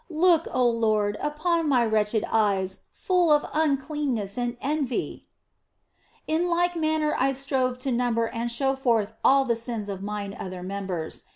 Look, 0.09 0.47
oh 0.51 0.67
Lord, 0.67 1.15
upon 1.19 1.69
my 1.69 1.85
wretched 1.85 2.25
eyes, 2.31 2.79
full 2.91 3.31
of 3.31 3.45
uncleanness 3.53 4.35
and 4.35 4.57
envy!" 4.59 5.27
In 6.27 6.49
like 6.49 6.75
manner 6.75 7.15
I 7.19 7.33
strove 7.33 7.77
to 7.85 7.91
number 7.91 8.25
and 8.25 8.49
show 8.51 8.75
forth 8.75 9.13
all 9.23 9.45
the 9.45 9.55
sins 9.55 9.89
of 9.89 10.01
mine 10.01 10.35
other 10.39 10.63
members. 10.63 11.25